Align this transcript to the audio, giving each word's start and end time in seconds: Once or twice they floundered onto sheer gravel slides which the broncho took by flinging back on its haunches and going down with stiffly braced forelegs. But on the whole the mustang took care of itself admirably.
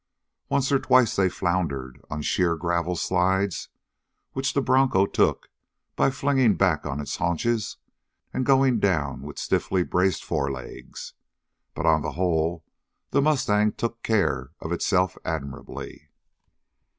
Once 0.49 0.71
or 0.71 0.79
twice 0.79 1.15
they 1.15 1.29
floundered 1.29 2.01
onto 2.09 2.23
sheer 2.23 2.55
gravel 2.55 2.95
slides 2.95 3.69
which 4.33 4.55
the 4.55 4.59
broncho 4.59 5.05
took 5.05 5.49
by 5.95 6.09
flinging 6.09 6.55
back 6.55 6.87
on 6.87 6.99
its 6.99 7.17
haunches 7.17 7.77
and 8.33 8.43
going 8.43 8.79
down 8.79 9.21
with 9.21 9.37
stiffly 9.37 9.83
braced 9.83 10.23
forelegs. 10.23 11.13
But 11.75 11.85
on 11.85 12.01
the 12.01 12.13
whole 12.13 12.65
the 13.11 13.21
mustang 13.21 13.73
took 13.73 14.01
care 14.01 14.49
of 14.59 14.71
itself 14.71 15.19
admirably. 15.23 16.09